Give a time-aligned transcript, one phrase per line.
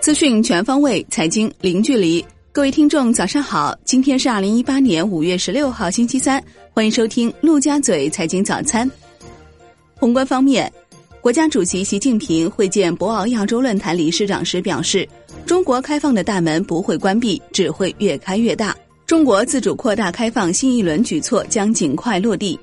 [0.00, 2.24] 资讯全方位，财经零距离。
[2.50, 3.76] 各位听众，早上好！
[3.84, 6.42] 今天是二零一八年五月十六号，星期三，
[6.72, 8.90] 欢迎收听陆家嘴财经早餐。
[9.96, 10.72] 宏观方面，
[11.20, 15.06] 国家主席习近平会见博鳌亚洲论坛理事长时表示，
[15.44, 18.74] 中国开放的大门不会关闭，只会越开越大。
[19.06, 22.58] 中国自主扩大开放新一轮举措将尽快落地。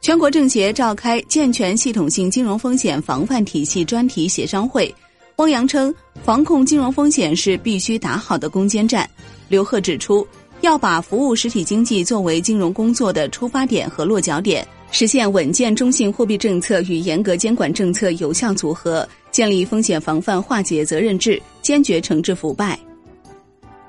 [0.00, 4.92] 全国政协召开健全系统性金融风险防范体系专题协商会。
[5.36, 5.94] 汪洋称，
[6.24, 9.08] 防控金融风险是必须打好的攻坚战。
[9.48, 10.26] 刘鹤指出，
[10.62, 22.78] 要把服务实体经济作为金融工作的出发点和落脚点，实现稳健中性货币政策与严格监管政策有效组合，建立风险防范化解责任制，坚决惩治腐败。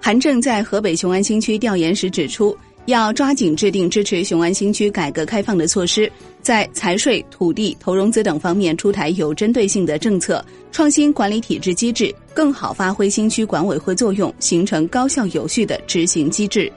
[0.02, 2.56] 韩正在河北雄安新区调研时指出。
[2.86, 16.72] 要抓紧制定支持雄安新区改革开放的措施，在财税、土地、投融资等方面出台有针对性的政策，创新管理体制机制，更好发挥新区管委会作用，形成高效有序的执行机制。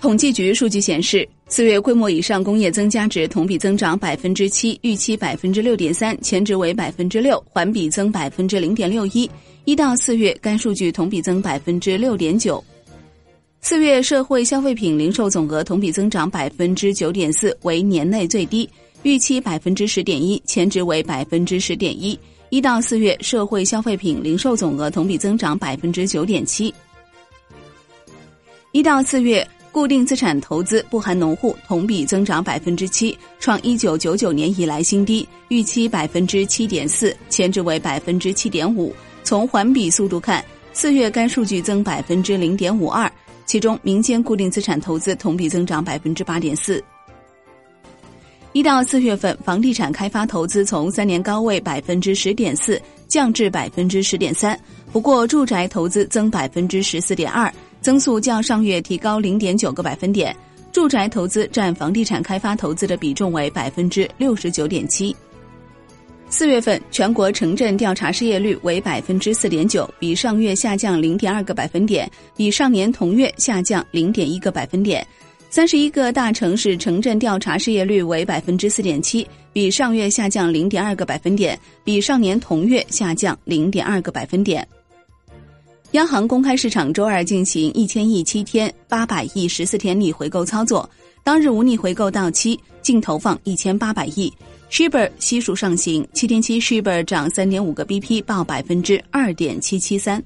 [0.00, 9.30] 统计局数据显示，四月规模以上工业增加值同比增长百分之七，预期百分之六点三，前值为百分之六，环比增百分之零点六一。
[9.66, 12.62] 一到四月，该数据同比增百分之六点九。
[13.62, 18.68] 四月社会消费品零售总额同比增长百分之九点四，为年内最低，
[19.02, 22.18] 预期百分之十点一，前值为百分之十点一。
[22.48, 26.72] 一到四月社会消费品零售总额同比增长百分之九点七。
[28.72, 38.92] 一到四月固定资产投资不含农户同比增长百分之七，创一九九九年以来新低，预期百分之七点四，前值为百分之七点五。
[39.22, 43.10] 从环比速度看，四月该数据增百分之零点五二。
[43.50, 46.80] 其中，民间固定资产投资同比增长百分之八点四。
[48.52, 54.56] 一到四月份，房地产开发投资从三年高位百分之十点四降至百分之十点三。
[54.92, 60.32] 不过，住宅投资增百分之十四点二，增速较上月提高零点九个百分点。
[60.70, 65.12] 住宅投资占房地产开发投资的比重为百分之六十九点七。
[66.32, 75.04] 四月份全国城镇调查失业率为百分之四点九，比上月下降零点二个百分点，比上年同月下降零点一个百分点。
[75.50, 84.66] 三十一个大城市城镇调查失业率为百分之四点七，比上月下降零点二个百分点，比上年同月下降零点二个百分点。
[85.90, 90.88] 央行公开市场周二进行一千亿七天、八百亿十四天逆回购操作，
[91.24, 94.32] 当日无逆回购到期，净投放一千八百亿。
[94.70, 100.22] Shibor 悉数上行，七天期 Shibor 涨三点五个 BP，报百分之二点七七三。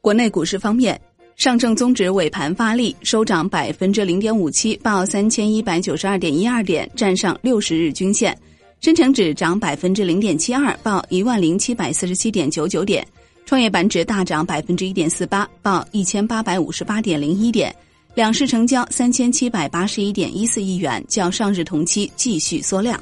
[0.00, 0.98] 国内股市方面，
[1.36, 8.36] 上证综指尾盘发力，收涨百分之零点五七，报三千一百九十二点一二点，站上六十日均线。
[8.80, 13.06] 深成指涨百分之零点七二，报一万零七百四十七点九九点。
[13.44, 17.74] 创业板指大涨百分之一点四八，报一千八百五十八点零一点。
[18.18, 23.00] 两市成交三千七百八十一点一四亿元，较上日同期继续缩量。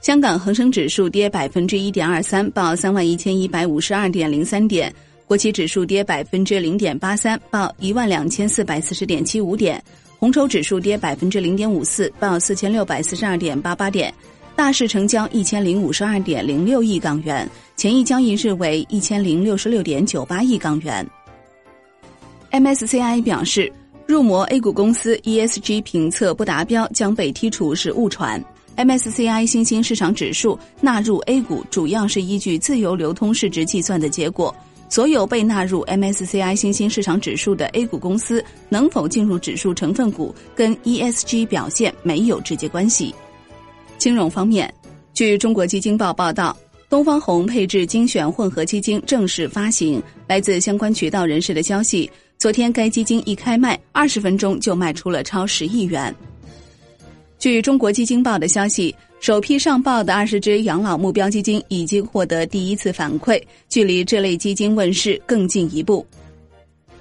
[0.00, 4.88] 香港恒生指数跌百分之一点二三，报三万一千一百五十二点零三点；
[5.26, 9.76] 国企指数跌百分之零点八三，报一万两千四百四十点七五点；
[10.16, 14.14] 红筹指数跌百分之零点五四，报四千六百四十二点八八点。
[14.54, 21.04] 大市成交一千零五十二点零六亿港元，前一交易日为一千零六十六点九八亿港元。
[22.52, 23.72] MSCI 表示。
[24.08, 28.42] 入模 A 股公司 ESG 评测不达标将被剔除是误传。
[28.74, 34.54] MSCI 新兴市场指数纳入 A 股主要是依据自由流通市值计算的结果。
[34.88, 43.14] 所有被纳入 MSCI 新兴市场指数的 A 股公司能否进入指数成分股，跟 ESG 表现没有直接关系。
[43.98, 44.72] 金融方面，
[45.12, 46.56] 据中国基金报报道，
[46.88, 50.02] 东方红配置精选混合基金正式发行。
[50.26, 52.10] 来自相关渠道人士的消息。
[52.38, 56.14] 昨天，该基金一开卖，二十分钟就卖出了超十亿元。
[57.36, 66.06] 据中国基金报的消息，首批上报的二十只养老目标基金已经获得第一次反馈，距离这类基金问世更进一步。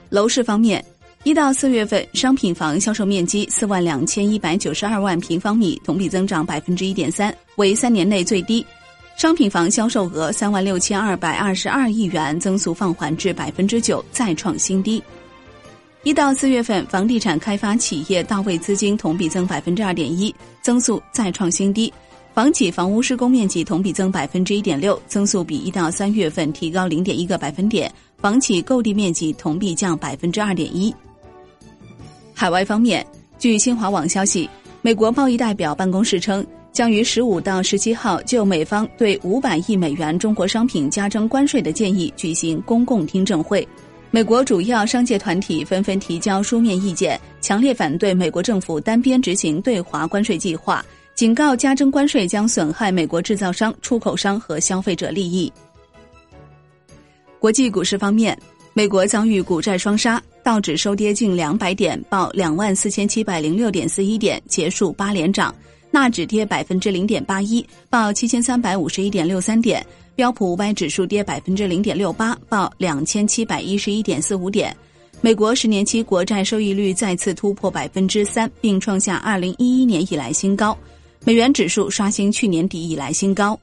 [0.09, 0.83] 楼市方面，
[1.23, 8.65] 一到四月份商品房销售面积四万两千一百九十二万平方米，同比增长百分之一点三，为三年内最低；
[9.15, 14.99] 商品房销售额三万六千二百二十二亿元，增速放缓至百分之九，再创新低。
[16.07, 21.91] 一到四月份，房地产开发企业到位资金同比增百分之二点一，增速再创新低；
[22.33, 27.89] 房企房屋施工面积同比增百分之一点六，增速比一到三月份提高零点一个百分点；
[28.19, 30.95] 房企购地面积同比降百分之二点一。
[32.33, 33.05] 海外方面，
[33.37, 34.49] 据新华网消息，
[34.81, 36.41] 美国贸易代表办公室称。
[36.71, 43.67] 将于十五到十七号就美方对五百亿美元中国商品加征关税的建议举行公共听证会。
[44.17, 50.83] 美国主要商界团体纷纷提交书面意见，强烈反对美国政府单边执行对华关税计划，
[51.13, 55.53] 警告加征关税将损害美国制造商、出口商和消费者利益。
[57.37, 58.35] 国际股市方面，
[58.73, 65.53] 美国遭遇股债双杀，道指收跌近两百点，报两万四千七百零六点四一点，结束八连涨；
[65.89, 69.81] 纳指跌百分之零点八一，报七千三百五十一点六三点；
[70.15, 74.75] 标普五百指数跌百分之零点六八，报两千七百一十一点四五点。
[75.21, 80.77] 美国十年期国债收益率再次突破百分之三，并创下二零一一年以来新高。
[81.25, 83.59] 美元指数刷新去年底以来新高。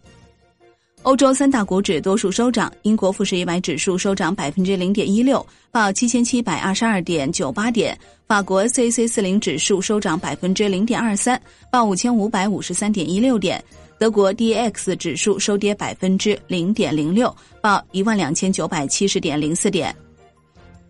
[1.04, 7.94] 欧洲三大股指多数收涨，英国富时一百指数收涨百分之零点一六，报七千七百二十二点九八点；
[8.26, 11.38] 法国 C C 四零指数收涨百分之零点二三，
[11.70, 13.60] 报五千五百五十三点一六点；
[13.98, 19.94] 德国 D X 指数收跌百分之零点零六，报一万两千九百七十点零四点。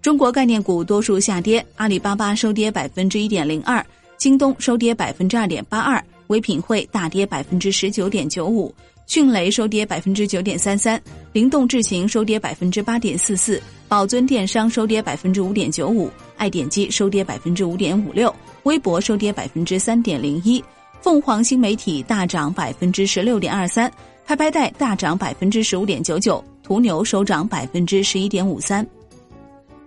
[0.00, 3.84] 中国概念股多数下跌，阿里巴巴收跌百分之一点零二，
[4.16, 8.72] 京东收跌百分之二点八二，唯品会大跌百分之十九点九五。
[9.06, 11.01] 迅雷收跌百分之九点三三，
[11.33, 20.62] 灵动智行收跌百分之八点四四，宝尊电商收跌百分之五点九五，爱点击收跌百分之五点五六，微博收跌百分之三点零一，
[21.03, 23.93] 凤凰新媒体大涨百分之十六点二三，
[24.25, 28.85] 拍拍贷大涨百分之十五点九九，途牛收涨百分之十一点五三。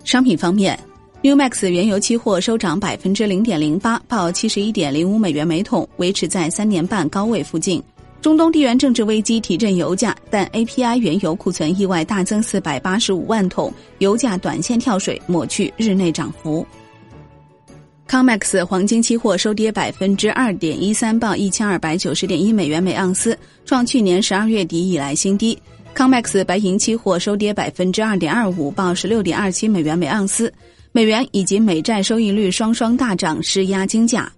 [0.03, 0.79] 商品方面
[1.23, 7.83] ，New Max 原油期货收涨百分之零点零八，报七十一点零五美元每桶，维持在三年半高位附近。
[8.27, 16.67] 中东地缘政治危机提振油价，但 API 原油库存意外大增四百八十五万桶，油价短线跳水，抹去日内涨幅。
[18.09, 25.57] COMEX 黄金期货收跌百分之二点一三，报一千二百九十点一美元每盎司，创去年十二月底以来新低。
[25.95, 30.53] COMEX 白银期货收跌百分之二点二五，报十六点二七美元每盎司。
[30.91, 34.29] 美元以及美债收益率双双大涨，施压金价。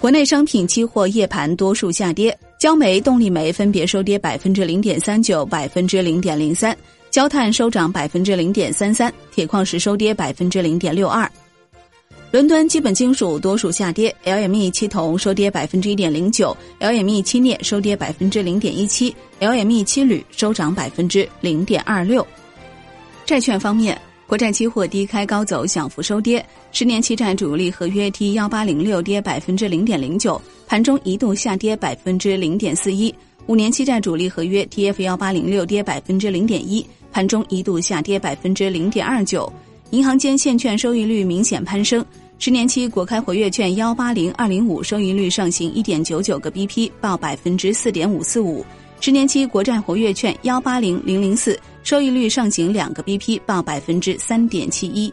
[0.00, 2.38] 国内商品期货夜盘多数下跌。
[2.58, 6.74] 焦煤、动力煤分别收跌百分之零点三九、百分之零点零三，
[7.10, 11.30] 焦炭收涨百分之零点三三，铁矿石收跌百分之零点六二。
[12.30, 22.26] 伦敦基本金属多数下跌，LME 期铜收跌百分之一点零九，LME 期镍收跌百分之零点一七，LME 期铝收涨百分之零点二六。
[23.24, 23.96] 债券方面。
[24.28, 26.44] 国债期货低开高走，小幅收跌。
[26.72, 33.14] 十年期债主力合约 T 幺八零六跌百分之零点零九，盘中一度下跌百分之零点四一。
[33.46, 39.50] 五年期债主力合约 TF 幺八零六跌百分之零点一，盘中一度下跌百分之零点二九。
[39.90, 42.04] 银行间现券收益率明显攀升，
[42.40, 48.66] 十年期国开活跃券幺八零二零五收益率上行一点九九个 BP，报百分之四点五四五。
[49.00, 55.12] 十年期国债活跃券幺八零零零四收益率上行两个 BP，报百分之三点七一。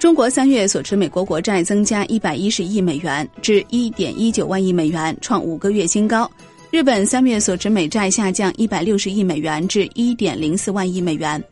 [0.00, 6.28] 中国三月所持美国国债增加一百一十亿美元至一点一九万亿美元，创五个月新高。
[6.70, 11.42] 日本三月所持美债下降一百六十亿美元至一点零四万亿美元。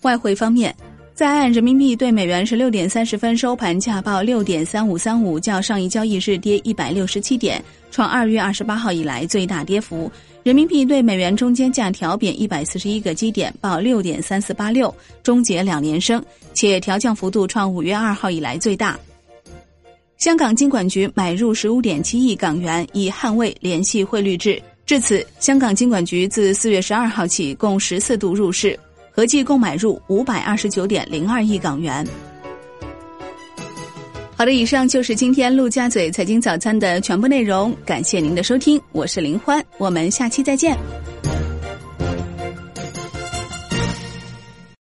[0.00, 0.74] 外汇方面。
[1.12, 10.12] 在岸人民币对美元十六点三十分收盘价报六点三五三五，较上一交易日跌一百六十七点，创二月二十八号以来最大跌幅。
[10.46, 16.24] 人民币对美元中间价调贬一百四十一个基点，报六点三四八六，终结两连升，
[16.54, 18.96] 且调降幅度创五月二号以来最大。
[20.18, 24.62] 香港金管局买入十五点七亿港元，以捍卫联系汇率制。
[24.86, 28.78] 至此，香港金管局自四月十二号起共十四度入市。
[29.10, 32.06] 合计共买入五百二十九点零二亿港元。
[34.38, 40.76] 好的，以上就是今天陆家嘴财经早餐的全部内容，感谢您的收听，我是林欢，我们下期再见。